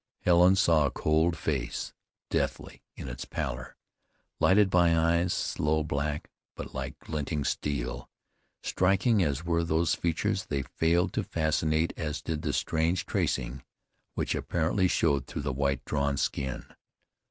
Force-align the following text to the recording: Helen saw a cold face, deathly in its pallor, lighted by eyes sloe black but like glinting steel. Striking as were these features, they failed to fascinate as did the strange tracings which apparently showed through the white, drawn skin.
Helen 0.21 0.55
saw 0.55 0.87
a 0.87 0.89
cold 0.89 1.37
face, 1.37 1.93
deathly 2.31 2.81
in 2.95 3.07
its 3.07 3.23
pallor, 3.23 3.75
lighted 4.39 4.71
by 4.71 4.97
eyes 4.97 5.31
sloe 5.31 5.83
black 5.83 6.31
but 6.55 6.73
like 6.73 6.97
glinting 6.97 7.43
steel. 7.43 8.09
Striking 8.63 9.21
as 9.21 9.45
were 9.45 9.63
these 9.63 9.93
features, 9.93 10.45
they 10.47 10.63
failed 10.63 11.13
to 11.13 11.23
fascinate 11.23 11.93
as 11.97 12.19
did 12.23 12.41
the 12.41 12.51
strange 12.51 13.05
tracings 13.05 13.61
which 14.15 14.33
apparently 14.33 14.87
showed 14.87 15.27
through 15.27 15.43
the 15.43 15.53
white, 15.53 15.85
drawn 15.85 16.17
skin. 16.17 16.65